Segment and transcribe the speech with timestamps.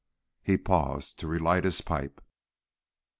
[0.41, 2.21] He paused to relight his pipe.